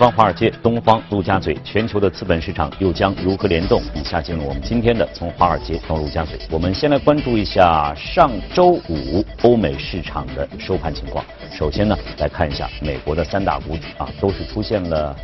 [0.00, 3.82] 方华尔街、东方陆家嘴，全球的资本市场又将如何联动？
[3.94, 6.38] 以下进入我们今天的从华尔街到陆家嘴。
[6.50, 11.22] 我们先来关注一下上周五欧美市场的收盘情况。
[11.52, 15.14] 首先呢，来看一下美国的三大股指啊，都是出现了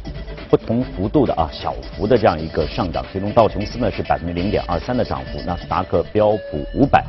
[0.50, 3.02] 不同幅度的啊小幅的这样一个上涨。
[3.10, 7.02] 其中道琼斯呢是百分之零点二三的涨幅，纳斯达克标普五百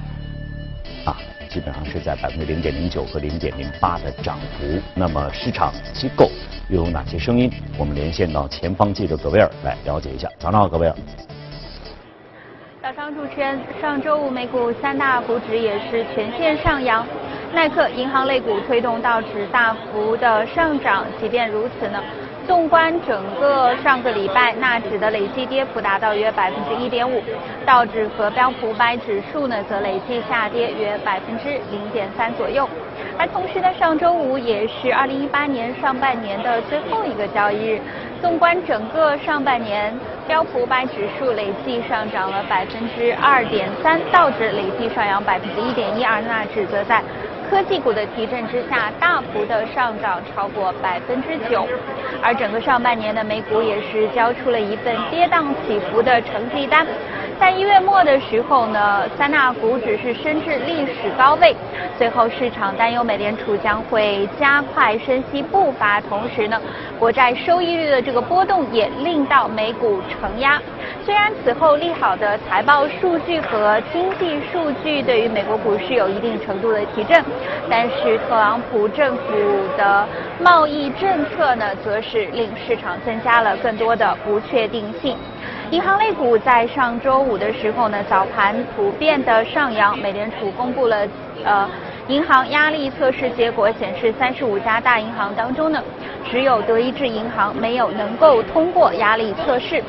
[1.04, 1.20] 啊。
[1.48, 4.82] 基本上是在百分之零点零九和零点零八的涨幅。
[4.94, 6.30] 那么市场机构
[6.70, 7.52] 又有哪些声音？
[7.78, 10.30] 我们连线到前方记者葛威尔来了解一下。
[10.38, 10.96] 早上好，葛威尔。
[12.82, 17.06] 早上主持人，上周五美股三大股指也是全线上扬，
[17.54, 21.06] 耐克银行类股推动道指大幅的上涨。
[21.20, 22.02] 即便如此呢？
[22.48, 27.22] 纵观整个上个礼拜，纳指的累计跌幅达到约百分之一点五，
[27.66, 32.68] 道指和标普五百指数呢则累计下跌约百分之零点三左右。
[33.20, 37.82] 而同时呢，上周五也是二零一八年上半年的最后一个交易日。
[38.22, 39.94] 纵观整个上半年，
[40.26, 47.04] 标普五百指数累计上涨了百分之二点三，道指累计上扬百分之一点一，而纳指则在。
[47.50, 51.66] 科技股的提振之下，大幅的上涨超过百分之九，
[52.22, 56.86] 而整个上半年的美股也是交出了一份跌宕起伏的成绩单。
[57.40, 61.56] 在一月末的时候呢，三大股指是升至历史高位，
[61.98, 66.60] 随后市场担忧美联储将会加快升息步伐，同时呢，
[67.00, 70.60] 国债收益率的这个波动也令到美股承压。
[71.06, 77.24] 虽然此后利好的财报数据和经济数据对于美国股市有一定程度的提振，
[77.70, 79.24] 但是特朗普政府
[79.78, 80.08] 的
[80.40, 85.18] 贸易政策呢，则是令市场增加了更多的不确定性。
[85.72, 89.98] 银行类股在上周五的时候呢，早盘普遍的上扬。
[89.98, 91.08] 美联储公布了
[91.44, 91.70] 呃
[92.08, 95.84] 银行压力测试结果，显示三十五家大银行当中呢，
[96.30, 99.84] 只有德意志银行没有能够通过压力测试。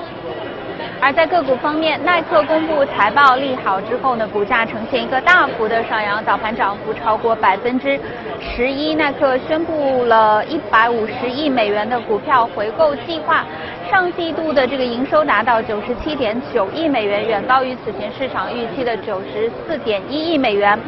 [1.00, 7.98] 而在个股方面，耐克公布财报利好之后呢，股价呈现一个大幅的上扬，早盘涨幅超过百分之
[8.41, 8.94] 十一。
[8.94, 13.44] 耐克宣布了一百五十亿美元的股票回购计划。
[13.88, 20.78] 上季度的这个营收达到九十七点九亿美元，远高于此前市场预期的九十四点一亿美元。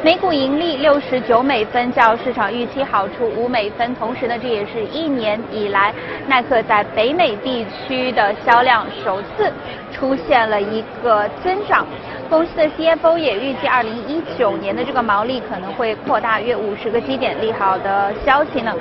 [0.00, 3.92] 每股盈利六十九美分，较市场预期好出五美分。
[3.96, 5.92] 同时呢，这也是一年以来
[6.28, 9.52] 耐克在北美地区的销量首次
[9.92, 11.84] 出现了一个增长。
[12.30, 17.40] 公司的 CFO 也预计，二零一九年的这个毛利可能会扩大约五十个基点。
[17.42, 18.72] 利好的消息呢，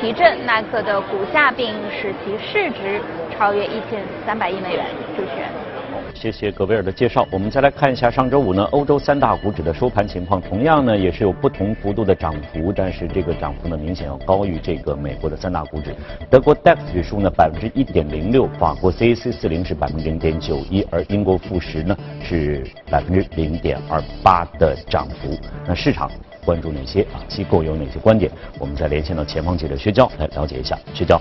[0.00, 3.00] 提振耐克的股价，并使其市值。
[3.36, 4.84] 超越一千三百亿美元，
[5.16, 5.73] 主持人。
[6.14, 7.26] 谢谢格威尔的介绍。
[7.30, 15.94] 我们再来看一下上周五呢，欧洲三大股指的收盘情况，同样呢也是有不同幅度的涨幅，但是这个涨幅呢明显要高于这个美国的三大股指。
[16.30, 25.36] 德国 DAX 指数呢百分之一点零六，法国 CAC 四零是百分之零点九一，而英国富时呢是百分之零点二八的涨幅。
[25.66, 26.10] 那市场
[26.44, 27.20] 关注哪些啊？
[27.28, 28.30] 机构有哪些观点？
[28.58, 30.78] 我们再连线到前方记者薛娇来了解一下。
[30.94, 31.20] 薛娇。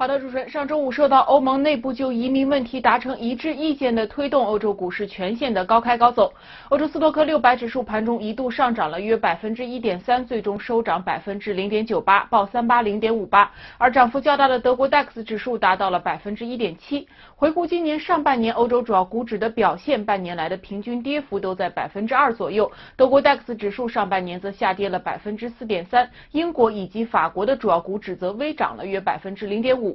[0.00, 6.32] 好的，主持人，上周五受到欧盟内部就移民问题达成一致意见的推动，欧洲股市全线的高开高走。
[6.68, 13.50] 欧洲斯托克六百指数盘中一度上涨了约百分之一点三，最终收涨百分之零点九八，报三八零点五八。
[13.76, 17.08] 而涨幅较大的德国 DAX 指数达到了百分之一点七。
[17.34, 22.70] 回顾今年上半年欧洲主要股指的表现，半年来的平均跌幅都在百分之二左右。
[22.94, 29.87] 德国 DAX 指数上半年则下跌了百分之四点三，英国以及法国的主要股指则微涨了约百分之零点五。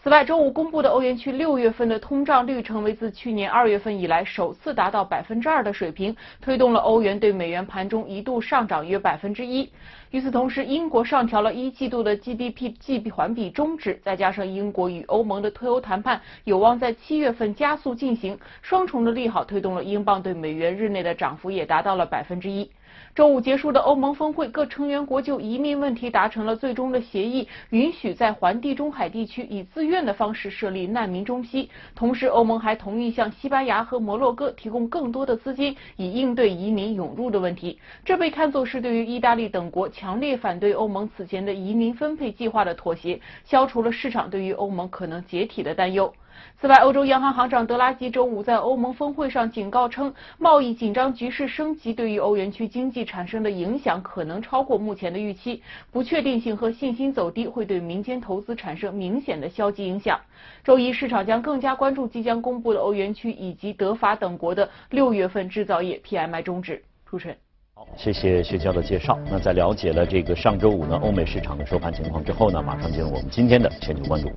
[0.00, 9.68] 此外，周五公布的欧元区六月份的通胀率成为自去年二月份以来首次达到百分之二的水平，推动了欧元对美元盘中一度上涨约百分之一。
[10.10, 22.70] 与此同时，英国上调了一季度的 GDP 季环比中值，再加上英国与欧盟的脱欧谈判有望在七月份加速进行，双重的利好推动了英镑对美元日内的涨幅也达到了百分之一。
[23.14, 31.68] 周五结束的欧盟峰会，各成员国就移民问题达成了最终的协议，允许在环地中海地区以自愿的方式设立难民中心。
[31.94, 37.78] 同时，欧盟还同意向西班牙和摩洛哥提供更多的资金，以应对移民涌入的问题。
[38.04, 46.12] 这被看作是对于意大利等国强烈反对欧盟此前的移民分配计划的妥协，消除了市场对于欧盟可能解体的担忧。
[46.60, 55.62] 此外，欧洲央行行长德拉吉周五在欧盟峰会上警告称，贸易紧张局势升级对于欧元区经济产生的影响可能超过目前的预期，
[55.92, 60.18] 不确定性和信心走低会对民间投资产生明显的消极影响。
[60.64, 66.82] 周一，市场将更加关注即将公布的欧元区以及德法等国的六月份制造业 PMI 终值。
[67.08, 67.36] 主持人。
[67.74, 69.16] 好，谢谢薛娇的介绍。
[69.30, 74.28] 那在了解了这个上周五呢欧美市场的收盘情况之后呢，马上进入我们今天的全球关注。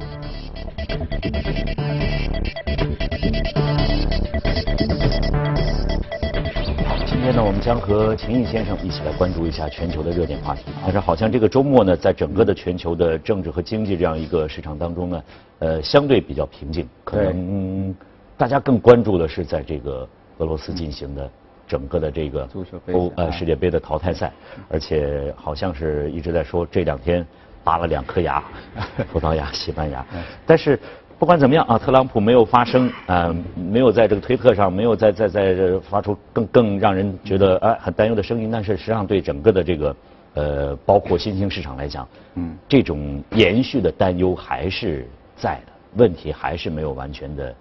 [6.87, 10.63] 好，今天呢，我们将和秦毅先生一起来关注一下全球的热点话题。
[10.81, 15.23] 但是好像这个周末呢，在整个的全球的政治和经济这样一个市场当中呢，
[15.59, 16.89] 呃，相对比较平静。
[17.03, 17.95] 可能
[18.37, 20.07] 大家更关注的是在这个
[20.39, 21.29] 俄罗斯进行的。
[21.67, 22.49] 整个的这个
[22.91, 24.29] 欧呃世界杯的淘汰赛，
[24.67, 27.25] 而且好像是一直在说这两天
[27.63, 28.43] 拔了两颗牙，
[29.11, 30.05] 葡萄牙、西班牙。
[30.45, 30.79] 但是
[31.19, 38.49] 不管怎么样啊，特朗普没有发声，呃，没有在这个推特上，没有在在在发出更更让人觉得哎很担忧的声音。
[38.51, 39.95] 但是实际上对整个的这个
[40.33, 47.53] 呃包括新兴市场来讲，嗯，这种延续的担忧还是在的，问题还是没有完全的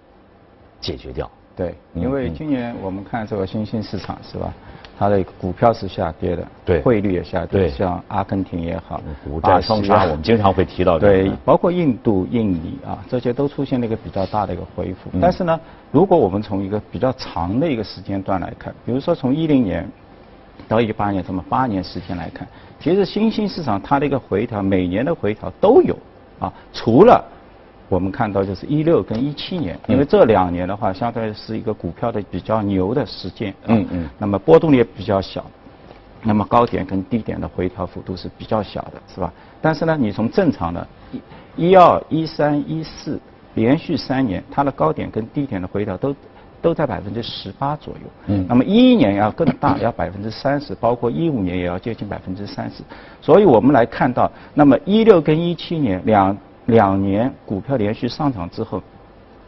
[0.79, 1.29] 解决掉。
[1.55, 4.51] 对，因为今年我们看这个新兴市场是吧，
[5.01, 15.09] 它的股票是下跌的，对，汇率也下跌，像阿根廷也好，股债双杀，我们经常会提到对，包括印度、印尼啊，这些都出现了一个比较大的一个恢复。
[15.19, 15.59] 但是呢，
[15.89, 19.89] 如果我们从一个比较长的一个时间段来看，比如说从一零年
[20.67, 22.47] 到一八年这么八年时间来看，
[22.79, 25.97] 其实新兴市场它的一个回调，每年的回调都有
[26.37, 27.25] 啊，除了。
[27.91, 35.45] 我们看到就是一六跟一七年，因为这两年的话，相对是一个股票的比较牛的时间，嗯嗯，那么波动也比较小，
[36.23, 39.33] 那么高点跟低点的回调幅度是比较小的，是吧？
[39.61, 43.19] 但是呢，你从正常的，一、一二、一三、一四
[43.55, 46.15] 连续三年，它的高点跟低点的回调都
[46.61, 52.83] 都在百分之十八左右，嗯，那么一一年要更大，要百分之三十，包括一五年也要接近百分之三十，
[53.21, 56.37] 所以我们来看到，那么一六跟一七年两。
[56.67, 58.81] 两年股票连续上涨之后，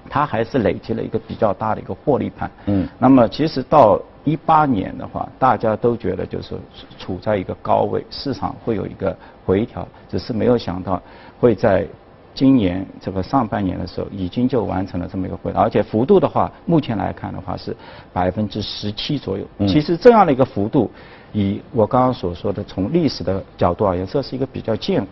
[0.10, 2.52] 它还是累积了一个比较大的一个获利盘。
[2.66, 2.88] 嗯。
[3.00, 6.56] 那么其实到一八年的话，大家都觉得就是
[6.98, 9.16] 处在一个高位，市场会有一个
[9.46, 11.02] 回调，只是没有想到
[11.40, 11.86] 会在
[12.34, 17.76] 今年这个上半年的时候已经就完成了这么一个回调，而且幅度的话，目前来看的话是
[18.12, 19.46] 百分之十七左右。
[19.60, 19.68] 嗯。
[19.68, 20.90] 其实这样的一个幅度，
[21.32, 25.06] 以我刚刚所说的从历史的角度而言，这是一个比较健。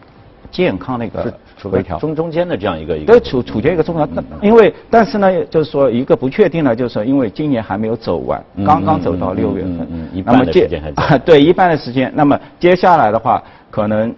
[0.51, 1.33] 健康的一个
[1.63, 4.07] 回调，中中间的这样一个一个，都处处于一个中间，
[4.41, 9.87] 因为但是呢，就是说一个不确定呢，就是说因为今年还没有走完，刚刚走到六月份，
[10.25, 10.67] 那么接
[11.25, 14.13] 对一半的时间，那么接下来的话，可能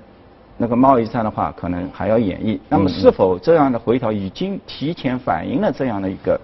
[0.57, 6.39] 那个贸易战的话，可能还要演绎，那么是否这样的回调已经提前反映了这样的一个？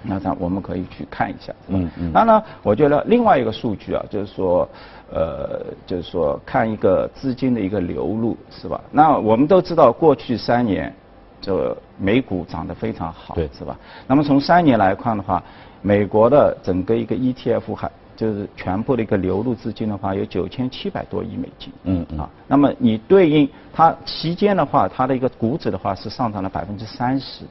[0.00, 1.52] 那咱我们可以去看一下。
[1.66, 2.12] 嗯嗯。
[2.12, 4.66] 当然呢，我觉得另外一个数据啊，就是说，
[5.10, 8.80] 呃，就是说看一个资金的一个流入，是吧？
[8.90, 10.94] 那我们都知道，过去三年，
[11.40, 13.78] 这美股涨得非常好，对，是吧？
[14.06, 15.42] 那么从三年来看的话，
[15.80, 21.72] 美国的整个一个 ETF 还就是全部的一个流入资金的话，有九千七百多亿美金。
[21.84, 22.18] 嗯嗯。
[22.18, 27.44] 啊，那么你对应它期间的话，它的一个股指的话是上涨了百分之三十。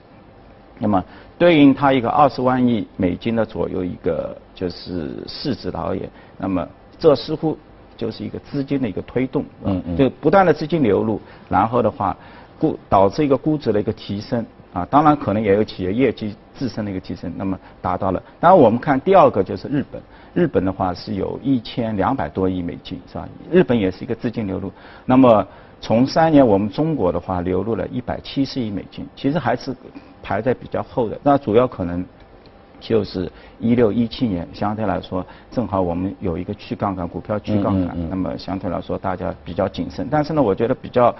[0.79, 1.03] 那么，
[1.39, 6.07] 对应它一个二十万亿美金的左右一个就是市值的而言，
[6.37, 7.57] 那么这似乎
[7.95, 12.15] 就是一个资金的一个推动，嗯嗯，就不断的资金流入，然后的话，
[12.59, 18.21] 估导致一个估值的一个提升，啊，当然可能也有企业业绩自身的一个提升，那么达到了。
[18.39, 20.01] 当然我们看第二个就是日本，
[20.33, 23.27] 日本的话是有一千两百多亿美金，是吧？
[23.51, 24.71] 日本也是一个资金流入，
[25.05, 25.45] 那么。
[25.79, 29.71] 从三年，我们中国的话流入了一百七十亿美金，其实还是
[30.23, 31.15] 排在比较后的。
[31.21, 32.03] 那主要可能
[32.79, 40.07] 就是一六一七年，相对来说正好我们有一个去杠杆，股票去杠杆，那么相对来说大家比较谨慎。
[40.09, 41.13] 但是呢，我觉得比较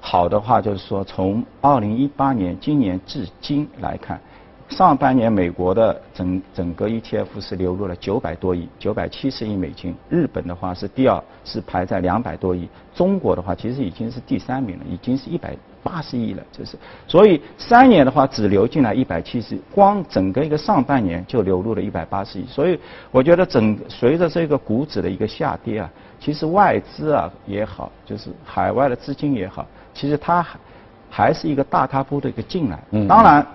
[0.00, 4.20] 好的话就是说，从二零一八年今年至今来看。
[4.68, 9.94] 上半年美国的整整个 ETF 是流入了九百多亿，九百七十亿美金。
[10.08, 12.66] 日本的话是第二，是排在两百多亿。
[12.94, 16.76] 中国的话其实已经是第三名了，已经是一百八十亿了，就是。
[17.06, 22.46] 所以三年的话只流进来一百七十，光整个一个上半年就流入了一百八十亿。
[22.46, 22.78] 所以
[23.10, 30.58] 我觉得整随着这个股指的一个下跌啊，其实外资啊也好，就是海外的资金也好，其实它还
[31.10, 32.78] 还是一个大踏步的一个进来。
[32.90, 33.06] 嗯。
[33.06, 33.46] 当然。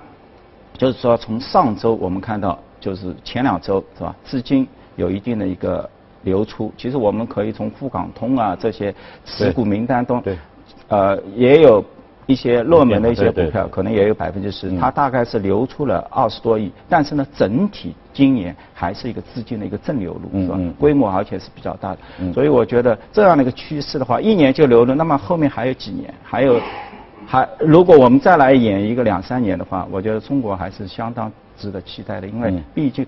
[0.77, 5.89] 就是说，从上周我们看到，就是前两周是吧，资金有一定的一个
[6.22, 6.72] 流出。
[6.77, 8.93] 其实我们可以从沪港通啊这些
[9.25, 10.38] 持股名单中，对
[10.88, 11.84] 呃，也有
[12.27, 16.72] 一些热门的一些股票，可能也有百分之十，它大概是流出了二十多亿。
[16.88, 20.60] 但是呢，整体今年还是一个资金的一个正流入，是吧？
[20.77, 22.34] 规模而且是比较大的。
[22.34, 26.13] 所以我觉得这样的一个趋势的话，一年就流入，那么后面还有几年？
[26.22, 26.62] 还有。
[27.29, 33.05] 还，如果我们再来演一个两三年的话，我觉得中国还是相当值得期待的，因为毕竟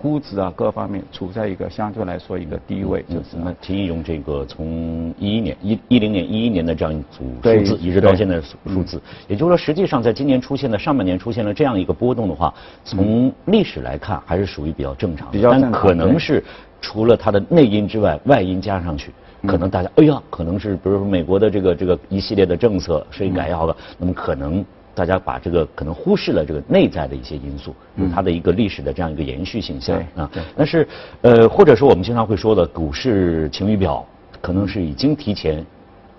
[0.00, 12.52] 估值啊各方面处在一个相对来说一个低位，就是那秦毅用这个从一一年一一零年一一年的这样一组数字，一直到现在的数字，也就是说，实际上在今年出现的上半年出现了这样一个波动的话，
[12.82, 16.42] 从历史来看还是属于比较正常的，比较正常，但可能是
[16.80, 19.12] 除了它的内因之外，外因加上去，
[19.46, 24.64] 可能大家哎呀，可能是比如说美国的这个这个一系列的政策税改也好的，那么可能。
[24.94, 29.78] 大家把这个可能忽视了这个内在的一些因素，就是它的一个历史的这样一个延续性。
[29.78, 30.86] 对啊，但是
[31.22, 34.04] 呃，或者说我们经常会说的股市晴雨表，
[34.40, 35.64] 可能是已经提前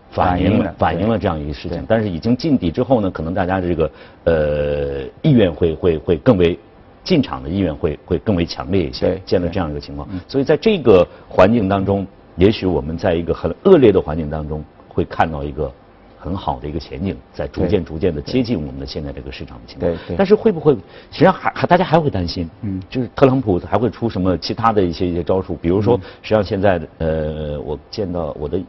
[0.10, 1.86] 反映了反映了这样一个事情。
[1.88, 3.92] 但是已经见底之后呢，可能大家的这个
[4.24, 6.58] 呃意愿会会会更为
[7.04, 9.22] 进场的意愿会会更为强烈一些。
[9.26, 15.72] 见了这样一个情况，所以在这个环境当中，也许我们在一个很恶劣的环境当中，会看到一个。
[16.22, 19.92] 很好的一个前景，在逐渐逐渐的接近我们的现在这个市场的情况。
[19.92, 20.16] 对对。
[20.16, 20.74] 但是会不会，
[21.12, 25.56] 实际上还还大家还会担心，嗯，就是特朗普还会出什么其他的一些一些招数？
[25.56, 28.62] 比如说，实际上现在呃，我见到我的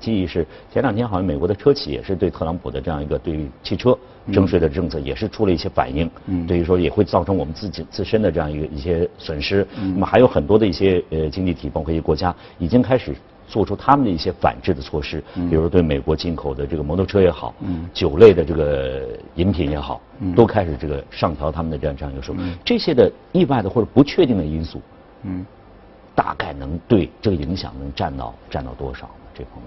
[0.00, 3.96] 记忆是前两天好像美国的车企也是对特朗普的这样一个对于汽车
[4.32, 6.10] 征税的政策也是出了一些反应。
[6.26, 6.46] 嗯。
[6.48, 9.64] 对于说也会造成我们自己自身的这样一个一些损失。
[9.76, 9.92] 嗯。
[9.94, 13.14] 那么还有很多的一些呃经济体，包括一些国家已经开始。
[13.48, 17.54] 做出他们的一些反制的措施，比如对美国进口的这个摩托车也好，
[17.94, 20.00] 酒类的这个饮品也好，
[20.36, 22.40] 都开始这个上调他们的这样这样一个收入。
[22.62, 24.82] 这些的意外的或者不确定的因素，
[25.22, 25.44] 嗯
[26.14, 29.64] 大概能对这个影响能占到占到多少呢这方面？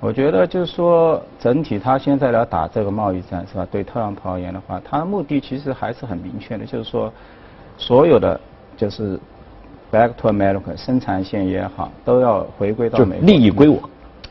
[0.00, 3.66] 我觉得就是说，整体他现在来打这个贸易战是吧？
[3.70, 7.12] 对特朗普而言的话，他的目的其实还是很明确的，就是说，
[7.78, 8.40] 所有的
[8.76, 9.20] 就是。
[9.90, 13.26] Back to America，生产线也好，都要回归到美国。
[13.26, 13.82] 利益归我，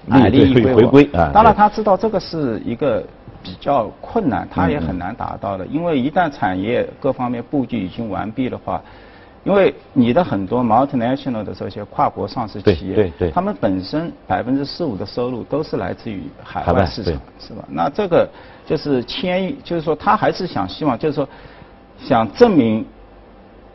[0.08, 1.32] 利益回归啊！
[1.34, 3.04] 当然，他知道这个是一个
[3.44, 5.66] 比较困难，他也很难达到的。
[5.66, 8.82] 因为一旦产业各方面布局已经完毕的话，
[9.44, 17.66] 因为你的很多 multinational 的这些跨国上市企业，对对，他们本身百分之四五的收入都是来自于海外市场，是吧？
[17.68, 18.26] 那这个
[18.66, 21.28] 就是迁移，就是说他还是想希望，就是说
[21.98, 22.86] 想证明。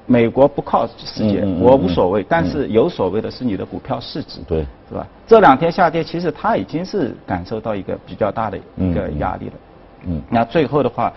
[0.06, 5.06] 美国不靠世界，我无所谓，但是有所谓的是你的股票市值，对，是吧？
[5.26, 9.52] 这两天下跌，其实它已经是感受到一个比较大的一个压力了。
[10.06, 11.10] 嗯，那最后的话，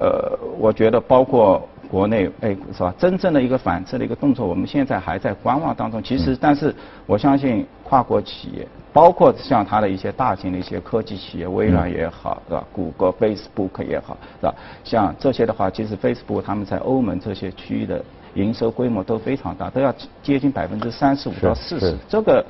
[0.00, 2.94] 呃，我觉得包括国内哎是吧？
[2.98, 6.02] 真正的一个反制的一个动作，我们现在还在观望当中。
[6.02, 6.74] 其实，但是
[7.06, 12.64] 我相信跨国企业，包括像它的一些大型的一些科技企业，微软也好，是吧？
[12.72, 14.54] 谷歌、Facebook 也好，是吧？
[14.84, 18.02] 像这些的话，其实 Facebook 他们在欧盟这些区域的。
[18.34, 19.90] 营收规模都非常大，都要
[20.22, 21.96] 接近百分之三十五到四十。
[22.06, 22.44] 这个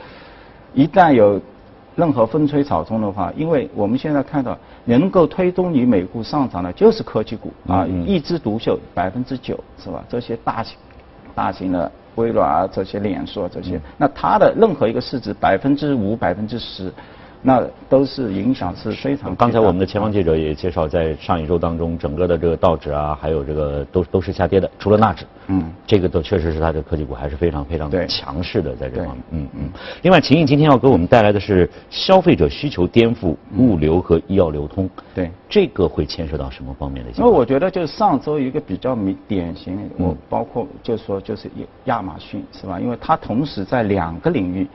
[0.74, 1.40] 一旦有
[1.96, 10.04] 任何风吹草动的话，因为我们现在看到能够推动你美股上涨的，就是科技股啊，一枝独秀百分之九，是吧？
[10.08, 10.76] 这些大型、
[11.34, 16.92] 大型的微软啊，这些脸书啊这些，那它的任何一个市值百分之五、百分之十。
[17.42, 19.34] 那都是影响是非常。
[19.36, 25.24] 刚才我们的前方记者也介绍，在上一周当中，整个的这个道指啊，还有这个都都是下跌的，除了纳指。
[25.48, 25.72] 嗯。
[25.86, 29.24] 这个都确实是它的科技股还是非常非常强势的，在这方面。
[29.30, 29.70] 嗯嗯。
[30.02, 34.90] 另外，秦毅今天要给我们带来的是消费者需求颠覆、物流和医药流通。
[35.14, 35.30] 对。
[35.48, 37.12] 这个会牵涉到什么方面的？
[37.12, 41.48] 因为我觉得就是上周一个比较明典型，我包括就是说就是
[41.84, 42.80] 亚马逊是吧？
[42.80, 44.66] 因为它同时在两个领域。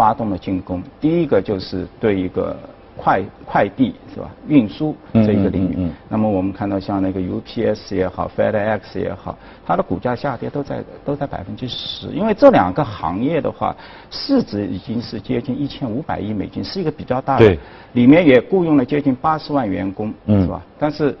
[0.00, 2.56] 发动了进攻，第一个就是对一个
[2.96, 5.90] 快快递是吧，运输这一个领域。
[6.08, 13.76] 那么我们看到像那个 UPS 也好，FedEx 也好，它的股价下跌都在都在百分之十，因为这两个行业的话，
[14.10, 17.44] 市值已经是接近一千五百亿美金，是一个比较大的，
[17.92, 20.62] 里面也雇佣了接近八十万员工，是吧？
[20.78, 21.14] 但是，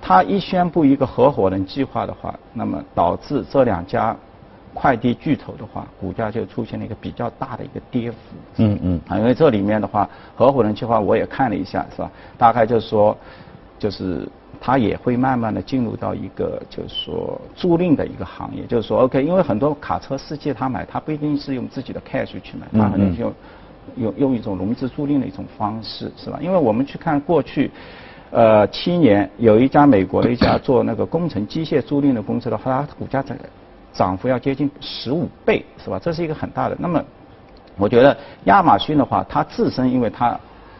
[0.00, 4.16] 他一宣布一个合伙人计划的话，那么导致这两家。
[4.72, 8.16] 快递巨头的话，股价就出现了一个比较大的一个跌幅。
[8.58, 9.00] 嗯嗯。
[9.08, 12.10] 啊，因为这里面的话，合伙人计划我也看了一下，是吧？
[12.38, 13.16] 大概就是说，
[13.78, 14.28] 就是
[14.60, 18.64] 它也会慢慢的进入到一个就是说租赁的一个行业。
[18.66, 23.32] 就是说，OK，因为很多卡车司机他买，他不一定是用自己的 cash 去买，他可能就
[23.96, 26.38] 用用一种融资租赁的一种方式，是吧？
[26.40, 27.70] 因为我们去看过去，
[28.30, 33.36] 呃，七年有一家美国的一家做那个工程机械租赁的公司的话，它股价在。
[33.92, 35.98] 涨幅要接近十五倍，是吧？
[35.98, 36.76] 这是一个很大的。
[36.78, 37.02] 那么，
[37.76, 40.38] 我觉得亚马逊的话，它自身因为它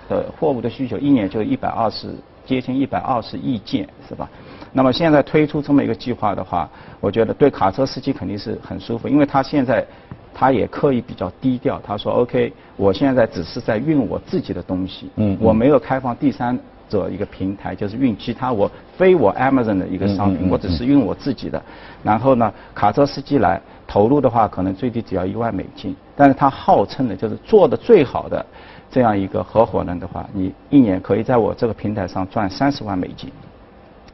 [0.08, 2.14] 的货物的需求一年就一百二十，
[2.44, 4.28] 接近一百二十亿件，是吧？
[4.72, 6.68] 那么现在推出这么一个计划的话，
[7.00, 9.84] 我觉得对卡车司机肯定是很舒服，因为他现在
[10.32, 16.56] 他也刻意比较低调，他说 OK，我现在只是在运我自己的东西，嗯，我没有开放第三。
[16.90, 21.62] 做一个平台，就是运其他我非我 Amazon 的一个商品，我只是运我自己的。
[22.02, 25.94] 然后呢，卡车司机来投入的话，可能最低只要一万美金。
[26.16, 28.44] 但是他号称的就是做的最好的
[28.90, 33.30] 这样一个合伙人的话，你一年可以在我这个平台上赚三十万美金。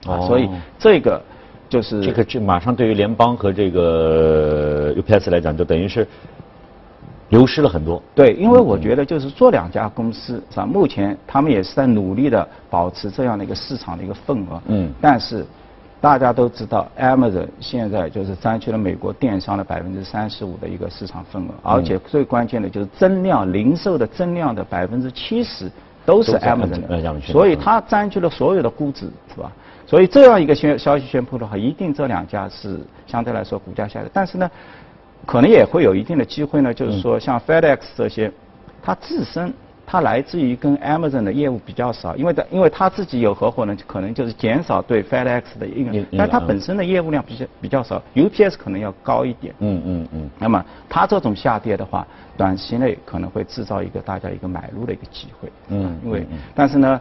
[0.06, 1.20] 啊，所以这个
[1.68, 6.06] 就是这个这马上对于联邦和这个 UPS 来讲，就等于是。
[7.28, 8.02] 流失了很多。
[8.14, 10.66] 对，因为我觉得就是做两家公司是吧？
[10.66, 14.62] 目前他们也是在努力的保持这样的一个市场的一个份额。
[14.66, 14.90] 嗯。
[15.00, 15.44] 但是
[16.00, 25.70] 大家都知道，Amazon 现在就是占据了美国电商的百分之三十五的一个市场份额，而且最关键的就是增量零售的增量的百分之七十
[26.04, 29.50] 都是 Amazon 的，所以它占据了所有的估值，是吧？
[29.86, 34.10] 所以这样一个宣消息宣布的话，一定这两家是相对来说股价下跌。
[34.12, 34.50] 但是呢？
[35.24, 38.30] 可能也会有一定的机会呢，就是说像 FedEx 这些，
[38.82, 39.52] 它自身
[39.84, 49.54] 它来自于跟 Amazon 的业务比较少，因为它因为它自己有合伙人，可能就是减少对 FedEx 的应用，但它本身的业务量比较比较少，UPS 可能要高一点。
[49.60, 50.30] 嗯嗯嗯。
[50.38, 52.06] 那么它这种下跌的话，
[52.36, 55.50] 短期内可能会制造一个大家一个买入的一个机会。
[55.68, 55.96] 嗯。
[56.04, 57.00] 因为但是呢，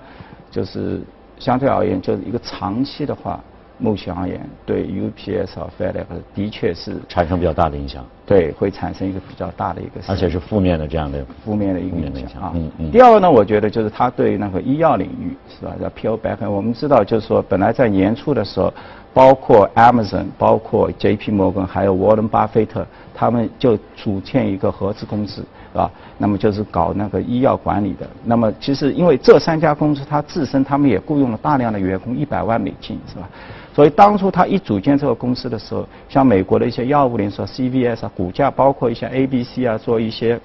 [0.50, 1.02] 就是
[1.40, 3.40] 相对而言，就是一个长期的话。
[3.78, 8.06] 目前而言，对 UPS 和 FedEx 的确是产生比较大的影响。
[8.26, 10.02] 对，会产生一个比较大的一个。
[10.08, 11.24] 而且是负面的这样的。
[11.44, 12.52] 负面的一个影响啊。
[12.56, 12.92] 嗯嗯。
[12.92, 15.76] 第二个呢，我觉得就是它对那个医药领域是吧？
[15.80, 16.50] 叫 Peel Back。
[16.50, 18.74] 我们知道，就是说，本来在年初的时候，
[19.14, 25.92] 包括 Amazon、包括 JP 摩根、还有沃伦巴菲特，他们就组建一个合资公司，是吧？
[26.18, 28.08] 那么就是搞那个医药管理的。
[28.24, 33.30] 那么其实因为这三家公司，它自身他们也雇佣了大量的员工，一百万美金，是吧？
[33.76, 40.40] 所以当初他一组建这个公司的时候，像美国的一些药物连锁 CVS 啊，股价包括一些 ABC 啊，做一些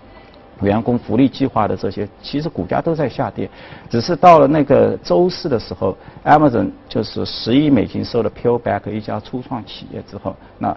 [0.62, 3.48] 员工福利计划的这些，其实股价都在下跌。
[3.88, 10.76] 只是到了那个周四的时候，Amazon 就是十亿美金收了 Pullback 一家初创企业之后，那。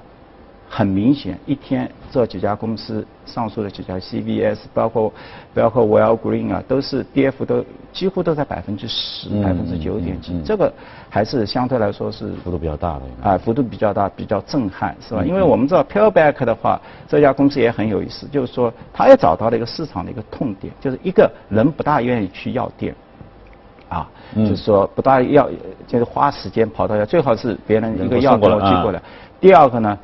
[0.75, 5.13] 很明显，一天这几家公司上述的几家 CVS，包括
[5.54, 10.74] 包括 Well Green 啊，都是跌幅都几乎都在百分之十、百分之九点几，这个
[11.12, 13.30] 还是相对来说是幅度比较大的。
[13.30, 15.24] 啊，幅度比较大，比较震撼，是吧？
[15.24, 22.95] 因为我们知道 Pillback 的话，这家公司也很有意思，就是说他也找到了一个市场的一个痛点，就是一个人不大愿意去药店，
[23.89, 25.48] 啊，就是说不大要，
[25.86, 29.00] 就是花时间跑到药，最好是别人一个药给我寄过来。
[29.39, 29.95] 第二个呢？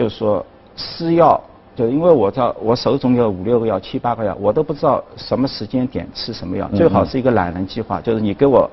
[0.00, 0.42] 就是说
[0.76, 1.38] 吃药，
[1.76, 6.66] 就因为我知道我手中有五六个药、七八个药，我都不知道什么时间点吃什么药。
[6.74, 8.66] 最好是一个懒人计划，就是你给我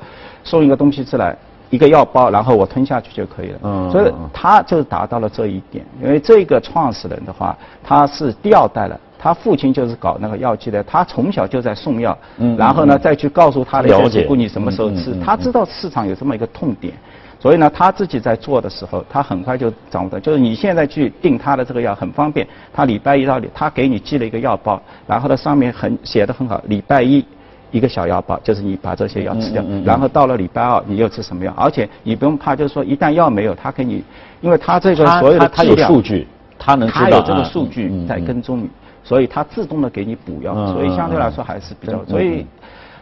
[0.45, 1.35] 送一个东西出来，
[1.69, 3.59] 一个药包，然后我吞下去就可以了。
[3.63, 3.91] 嗯。
[3.91, 5.85] 所以他就达到了这一点。
[6.01, 12.17] 因为这个创始人的话，他是第二代了，他父亲就是搞那个药剂的，他从小就在送药。
[12.37, 12.55] 嗯。
[12.55, 16.93] 然后呢，再去告诉他的了解，你什么时候吃，他知道市场有这么一个痛点。
[17.39, 27.23] 所以呢，他自己在做的时候，他很快就掌握到，就是你现在去订他的这个药很方便，他礼拜一到礼，他给你寄了一个药包，然后呢上面很写的很好，礼拜一
[27.71, 34.03] 一个小药包，就是你把这些药吃掉，然后到了礼拜二你又吃什么药，而且你不用怕，就是说一旦药没有，他给你，
[34.41, 38.69] 因为他这个所有的他有数据，他能知道，他有这个数据在跟踪你，
[39.03, 42.45] 所以他自动的给你补药，所以相对来说还是比较，所以。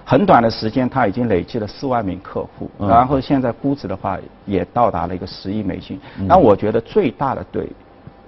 [0.05, 5.99] 很短的时间，他已经累积了四万名客户，然后现在估值的话也到达了一个十亿美金。
[6.27, 7.67] 那我觉得最大的对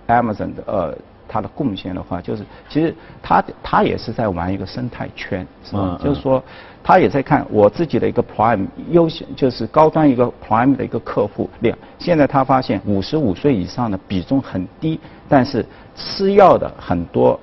[0.07, 5.99] Amazon 的呃它的贡献的话，就是其实他他也是在玩一个生态圈，是吧？
[6.03, 6.41] 就是说
[6.83, 11.77] 他也在看我自己的一个 Prime 优先就是高端一个 Prime 的一个客户量。
[11.99, 15.63] 现在他发现五十五岁以上的比重很低，但是
[15.95, 17.39] 吃药的很多。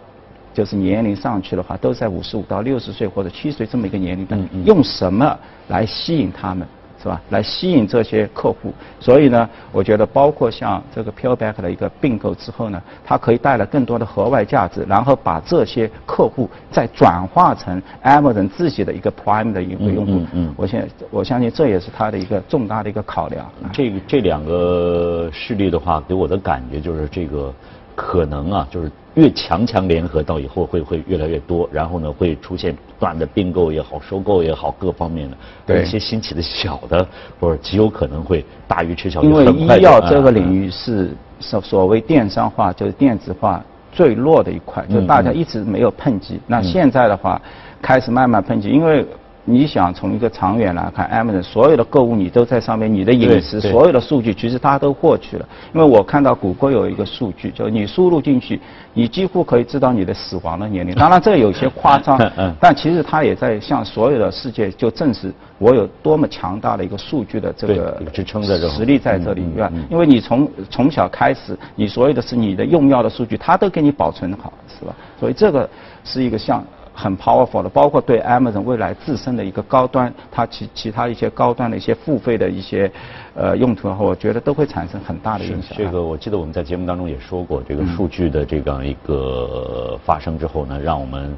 [0.54, 5.36] 就是年龄上去的话，都在五十五到六十岁或者七十岁这么一个年龄段，用什么
[5.66, 6.66] 来吸引他们，
[7.02, 7.20] 是吧？
[7.30, 8.72] 来吸引这些客户。
[9.00, 20.12] 所以呢，我觉得包括像这个 Pillback 的一个并购之后呢，它可以带来更多的额外价值，然后把这些客户再转化成 Amazon 自己的一个 Prime 的一个用户。
[20.12, 20.54] 嗯嗯。
[20.56, 23.44] 我现我相信这也是它的一个重大的一个考量。
[23.72, 27.52] 这个这两个事例的话，给我的感觉就是这个。
[27.96, 35.36] 可能啊，就是越强强联合，到以后会会越来越多，然后呢，会出现不断的并购也好、收购也好，各方面的。
[35.66, 35.82] 对。
[35.82, 37.06] 一些兴起的小的，
[37.38, 39.26] 或者极有可能会大鱼吃小鱼。
[39.26, 46.40] 因为医药这个领域是所所谓电商化，就是电子化最弱的一块，就大家一直没有碰及。
[46.46, 47.40] 那现在的话，
[47.80, 49.06] 开始慢慢碰及，因为
[49.46, 55.46] 你想从一个长远来看，Amazon 所有的购物你都在上面，你的饮食所有的数据其实它都获取了。
[55.74, 58.58] 因为我看到谷歌有一个数据，就是你输入进去，
[58.94, 60.94] 你几乎可以知道你的死亡的年龄。
[60.94, 62.18] 当然这有些夸张，
[62.58, 69.70] 但其实它也在向所有的世界就证实我有多么强大的一个数据的这个支撑的实力在这里，对吧？
[69.90, 74.94] 因为你从从小开始，你所有的是你的用药的数据，它都给你保存好，是吧？
[75.20, 75.68] 所以这个
[76.02, 76.64] 是一个像。
[76.94, 82.90] 很 powerful 的，包括对 Amazon 未来自身的一个高端，它其其他一些高端的一些付费的一些
[83.34, 85.76] 呃用途，我觉得都会产生很大的影响。
[85.76, 91.36] 这个我记得我们在节目当中也说过，这个数据的这样一个发生之后呢，让我们。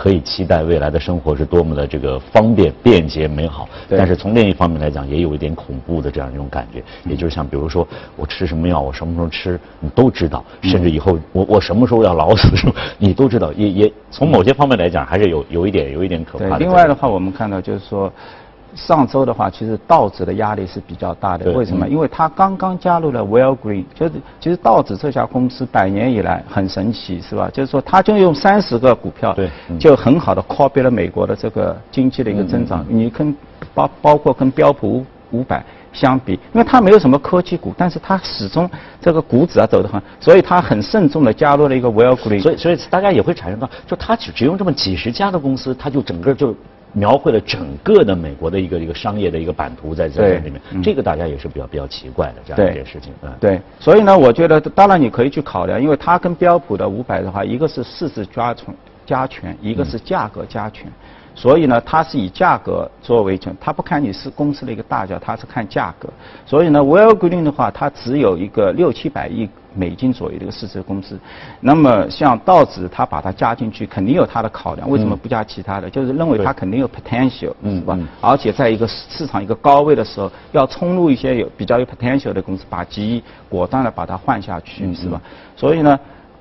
[0.00, 3.68] 可以期待未来的生活是多么的这个方便、便捷、美好。
[3.86, 6.82] 但是从另一方面来讲，也有一点恐怖的这样一种感觉。
[7.04, 7.86] 也就是像比如说，
[8.16, 10.42] 我吃什么药，我什么时候吃，你都知道。
[10.62, 12.48] 甚至以后我我什么时候要老死，
[12.96, 13.52] 你都知道。
[13.52, 16.58] 也也从某些方面来讲，还是有有一点有一点可怕的。
[16.58, 18.10] 另外的话，我们看到就是说。
[18.74, 21.52] 上周的话，其实道指的压力是比较大的。
[21.52, 21.88] 为什么？
[21.88, 27.50] 因为它刚刚加入了 Well Green，就是其实道指这家公司百年以来很神奇，是吧？
[27.52, 29.36] 就是说，它就用三十个股票，
[29.78, 32.84] 就很好的 copy 了美国的这个经济的一个增长。
[32.88, 33.34] 你跟
[33.74, 42.40] 包包括跟标普五百相比，因为它没有什么科技股，但是它始终这个股指啊走得很，所以它很慎重的加入了一个 Well Green。
[42.40, 46.54] 所以所以大家也会产生到，就它只只用这么几十家的公司，它就整个就。
[46.92, 53.12] 描绘了整个的美国的一个一个商业的一个版图在这里面，这个大家也是比较比较奇怪的这样一件事情。
[53.22, 53.32] 嗯。
[53.40, 58.74] 对，所以呢，我觉得当然你可以去考量，因为它跟标普的五百的话，一个是市值加权
[59.06, 60.90] 加权，一个是价格加权，
[61.40, 66.06] 所以呢，它是以价格作为权，它不看你是公司的一个大小，它是看价格。
[66.44, 69.48] 所以呢，Well Green 的话，它只有一个六七百亿。
[69.72, 71.16] 美金左右的一个市值公司，
[71.60, 74.90] 那么像道指，它把它加进去，肯定有它的考量。
[74.90, 75.88] 为什么不加其他的？
[75.88, 77.96] 就是认为它肯定有 potential，是吧？
[78.20, 85.22] 而且在一个市场一个高位的时候，要冲入一些有比较有 potential 的公司，把基一果断的把它换下去，是吧？
[85.54, 85.96] 所以呢。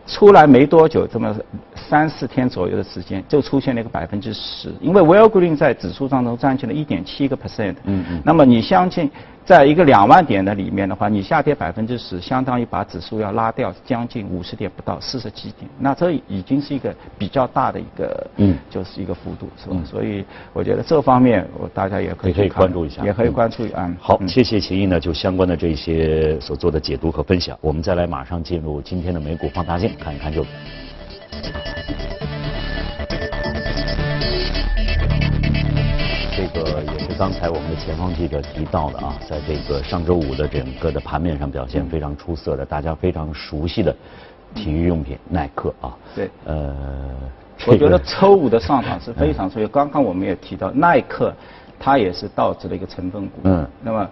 [0.10, 1.36] 出来没多久，这么
[1.76, 4.74] 三四天左右的时间，就出现了一个百分之十。
[4.82, 7.76] 因为 Well Green 在指数当中占据了一点七个 percent。
[7.84, 8.22] 嗯嗯。
[8.26, 9.10] 那么你相信，
[9.50, 15.68] 在一个两万点的里面的话，你下跌百分之十，相当于把指数要拉掉将近五十点不到，四十几点。
[15.80, 19.76] 那这已经是一个比较大的一个，嗯，就是一个幅度，是吧？
[19.84, 23.78] 所以我觉得这方面，我大家也可以可以关注一下，也可以关注一下。
[23.80, 23.98] 嗯。
[24.00, 27.58] 好，谢谢秦毅呢，就相关的这些所做的解读和分享。
[27.60, 29.92] 我们再来马上进入今天的美股放大镜。
[30.00, 30.46] 看一看就。
[37.20, 43.94] 刚才我们的前方记者提到的啊，在这个上周五的整个的盘面上表现非常出色的，大家非常熟悉的
[44.56, 45.98] 体育用品耐克啊。
[46.16, 46.32] 对。
[46.46, 46.74] 呃，
[47.68, 51.34] 我觉得周五的上涨是非常，所以刚刚我们也提到耐克，
[51.78, 53.42] 它也是道指的一个成分股。
[53.44, 53.68] 嗯。
[53.84, 54.10] 那么，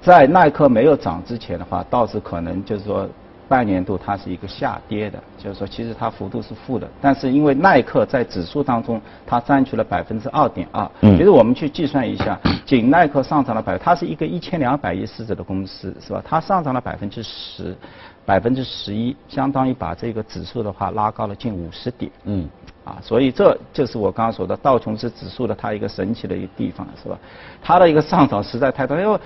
[0.00, 3.06] 在耐克没有涨之前的话，道指可能就是说。
[3.48, 16.20] 半年度它是一个下跌的，就是说其实它幅度是负的，但是因为耐克在指数当中它占据了百分之二点二，其实我们去计算一下，仅耐克上涨了百，它是一个一千两百亿市值的公司是吧？
[16.24, 17.76] 它上涨了百分之十，
[18.24, 22.10] 百分之十一，相当于把这个指数的话拉高了近五十点。
[22.24, 22.48] 嗯，
[22.84, 27.16] 啊，所以这就是我刚刚说的道琼斯指数的它一个神奇的一个地方是吧？
[27.62, 29.18] 它的一个上涨实在太多，因为。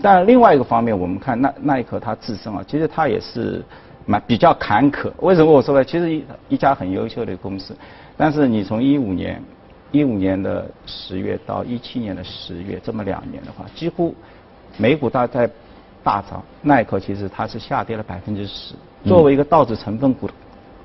[0.00, 3.64] 但另外一个方面，我们看耐耐克它自身啊，其实它也是
[4.06, 5.10] 蛮比较坎坷。
[5.18, 5.84] 为什么我说呢？
[5.84, 7.74] 其实一一家很优秀的公司，
[8.16, 9.42] 但是你从一五年
[9.90, 14.14] 一五年的十月到一七年的十月这么两年的话，几乎
[14.76, 15.48] 美股大概
[16.02, 18.74] 大涨，耐克其实它是下跌了百分之十。
[19.04, 20.28] 作为一个道指成分股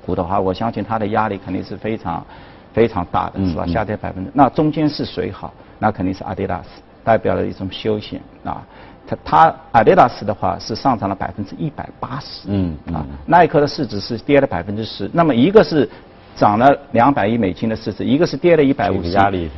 [0.04, 2.24] 股的话，我相信它的压力肯定是非常
[2.72, 3.66] 非常大的，是吧？
[3.66, 5.54] 下跌百分之那中间是谁好？
[5.78, 8.66] 那肯定是阿迪达斯，代表了一种休闲啊。
[9.06, 15.86] 它它阿迪达斯的话是上涨了百分之一百八十，嗯啊，耐克的市值是跌了百分之十，那么一个是
[16.34, 19.50] 涨了两百亿美金的市值，一个是跌了一百五十，压力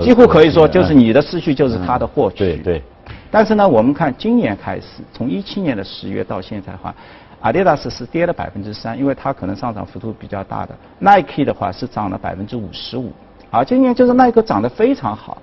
[0.00, 2.82] 几乎可以说就是你的失去就是它的获取，对对。
[3.30, 6.94] 但是呢，我们看今年开始，从一七年的十月到现在的话，
[7.40, 10.74] 阿迪达斯是跌了百分之三，因为它可能上涨幅度比较大的。
[11.00, 13.12] Nike 的话是涨了百分之五十五，
[13.50, 15.36] 啊，今年就是耐克涨得非常好，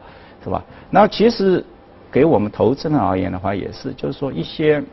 [0.44, 0.64] 是吧？
[0.90, 1.64] 那其实。
[2.14, 4.84] 给我们投资人而言的话，也是，就是说一些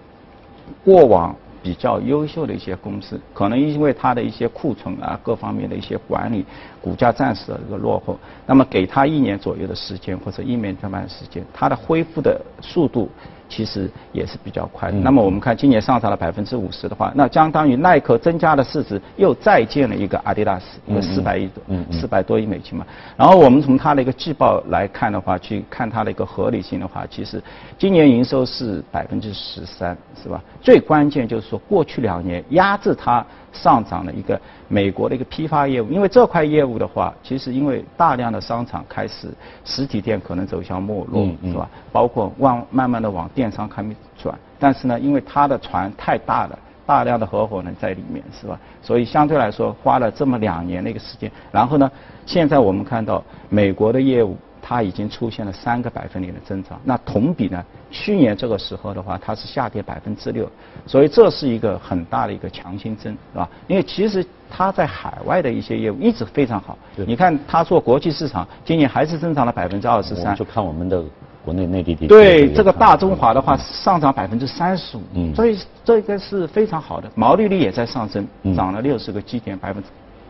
[0.84, 6.46] 过往比较优秀的一些公司，可能因为它的一些库存啊，各方面的一些管理，
[6.80, 13.08] 股价暂时的一个落后，那么给它一年左右的时间或者一年半的时间，它的恢复的速度
[13.48, 14.98] 其实也是比较快的。
[14.98, 22.86] 那么我们看今年上涨了百分之五十的话，那相当于耐克增加的市值又再建了一个阿迪达斯，一个四百亿多，四百多亿美金嘛。
[23.16, 27.42] 然后我们从它的一个季报来看的话，去看它的一个合理性的话，其实
[27.78, 30.42] 今年营收是百分之十三，是吧？
[30.60, 33.24] 最关键就是说过去两年压制它
[33.60, 39.28] 上涨的一个美国的一个批发业务，因为这块业务的话，其实因为大量的商场开始
[39.64, 41.68] 实体店可能走向没落，是吧？
[41.90, 48.58] 包括往慢慢的往电商开始转，但是呢，因为它的船太大了，大量的合伙人在里面，是吧？
[48.80, 51.90] 所以相对来说花了这么两年的一个时间，然后呢，
[52.24, 54.36] 现在我们看到美国的业务。
[54.68, 57.64] 它已经出现了三个百分点的增长，那同比呢？
[57.90, 60.46] 去年这个时候的话，它是下跌百分之六，
[60.86, 63.48] 所以这是一个很大的一个强心针，是吧？
[63.66, 70.36] 因为其实它在海外的一些业务一直非常好，你看它做国际市场，今年还是增长了百分之二十三。
[70.36, 71.02] 就看我们的
[71.42, 72.08] 国内内地地区。
[72.08, 79.88] 对这个大中华的话，上涨百分之三十五，所以这个是非常好的，毛利率也在上升，涨了六十个基点，百分之。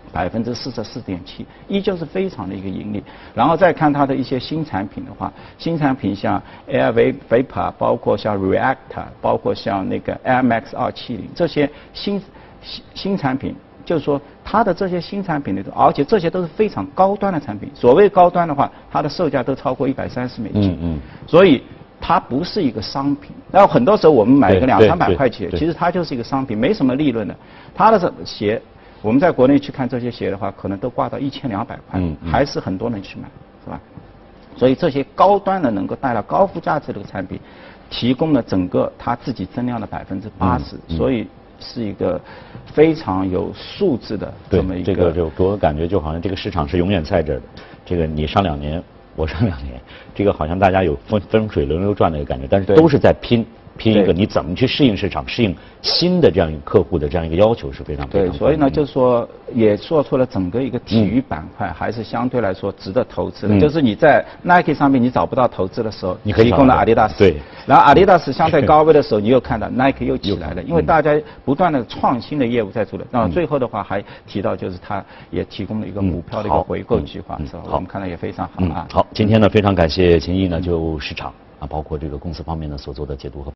[0.08, 3.02] 百分之四十四点七，依旧是非常的一个盈利。
[3.34, 12.20] 然后再看它的一些新产品的话，新产品像 Air Vapor，包括像 Reactor，包括像那个 Air Max 二七零这些新
[12.62, 17.70] 新新产品，就是说它的这些新产品里头，而且这些都是非常高端的产品。
[17.74, 20.72] 所谓高端的话，它的售价都超过一百三十美金。
[20.72, 21.00] 嗯嗯。
[21.26, 21.62] 所以
[22.00, 23.32] 它不是一个商品。
[23.52, 27.36] 然后很多时候我们买一个两三百块钱，其实它就是一个商品，没什么利润的。
[27.74, 28.60] 它的鞋。
[29.00, 33.28] 我们在国内去看这些鞋的话，可能都挂到一千两百块，还是很多人去买，
[33.64, 33.80] 是吧？
[34.56, 37.38] 所以这些高端的能够带来高附加值的产品，
[37.88, 41.28] 提供了整个它自己增量的百分之八十，所以
[41.60, 42.20] 是一个
[42.66, 44.92] 非常有素质的这么一个。
[44.92, 47.42] 这个就给我感觉就好像这个市场是永远在这儿的，
[47.86, 48.82] 这个你上两年，
[49.14, 49.80] 我上两年，
[50.12, 53.46] 这个好像大家有风风水轮流转的一个感觉，但是都是在拼。
[53.78, 58.30] 拼一个，你怎么去适应市场，适应新的这样一个客户的这样一个要求是非常对。
[58.32, 63.58] 所以呢，就是说也做出了整个一个体育板块还是相对来说值得投资的。
[63.60, 67.16] 就是你在 Nike 上面你找不到投资的时候，你提供了阿迪达斯。
[67.16, 67.36] 对。
[67.66, 73.06] 然后阿迪达斯相对高位的时候，你又看到 Nike 又起来了，因为大家不断的创新的业务在做的。
[73.10, 77.62] 那最后的话还提到就是它也提供了一个股票的一个回购计划，是吧？
[77.72, 78.86] 我们看到也非常好啊。
[78.90, 83.46] 好，今天呢非常感谢秦毅呢就市场啊，包括这个公司方面呢所做的解读和。